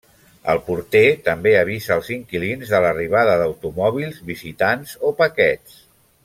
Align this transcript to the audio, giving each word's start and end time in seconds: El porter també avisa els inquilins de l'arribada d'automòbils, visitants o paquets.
El 0.51 0.59
porter 0.69 1.01
també 1.27 1.51
avisa 1.59 1.93
els 1.97 2.09
inquilins 2.15 2.71
de 2.77 2.81
l'arribada 2.85 3.37
d'automòbils, 3.43 4.19
visitants 4.31 4.97
o 5.11 5.15
paquets. 5.23 5.79